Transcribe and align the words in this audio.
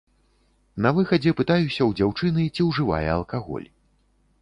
На 0.85 0.89
выхадзе 0.99 1.33
пытаюся 1.43 1.79
ў 1.89 1.91
дзяўчыны, 2.01 2.49
ці 2.55 2.61
ўжывае 2.71 3.07
алкаголь. 3.21 3.69